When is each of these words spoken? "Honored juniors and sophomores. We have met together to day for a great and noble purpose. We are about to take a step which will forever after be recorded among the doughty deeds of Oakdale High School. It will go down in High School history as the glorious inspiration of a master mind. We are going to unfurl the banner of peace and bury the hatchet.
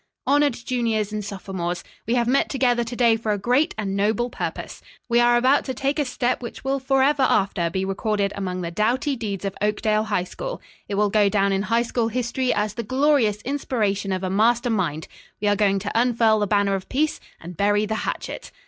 "Honored 0.25 0.53
juniors 0.53 1.13
and 1.13 1.23
sophomores. 1.23 1.83
We 2.07 2.15
have 2.15 2.25
met 2.27 2.49
together 2.49 2.83
to 2.83 2.95
day 2.95 3.15
for 3.15 3.31
a 3.33 3.37
great 3.37 3.75
and 3.77 3.95
noble 3.95 4.31
purpose. 4.31 4.81
We 5.07 5.19
are 5.19 5.37
about 5.37 5.63
to 5.65 5.75
take 5.75 5.99
a 5.99 6.05
step 6.05 6.41
which 6.41 6.63
will 6.63 6.79
forever 6.79 7.21
after 7.21 7.69
be 7.69 7.85
recorded 7.85 8.33
among 8.35 8.61
the 8.61 8.71
doughty 8.71 9.15
deeds 9.15 9.45
of 9.45 9.55
Oakdale 9.61 10.05
High 10.05 10.23
School. 10.23 10.59
It 10.87 10.95
will 10.95 11.11
go 11.11 11.29
down 11.29 11.53
in 11.53 11.61
High 11.61 11.83
School 11.83 12.07
history 12.07 12.51
as 12.51 12.73
the 12.73 12.81
glorious 12.81 13.43
inspiration 13.43 14.11
of 14.11 14.23
a 14.23 14.29
master 14.31 14.71
mind. 14.71 15.07
We 15.39 15.47
are 15.47 15.55
going 15.55 15.77
to 15.77 15.91
unfurl 15.93 16.39
the 16.39 16.47
banner 16.47 16.73
of 16.73 16.89
peace 16.89 17.19
and 17.39 17.55
bury 17.55 17.85
the 17.85 17.93
hatchet. 18.01 18.49